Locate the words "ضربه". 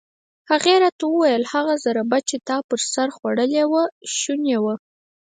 1.85-2.17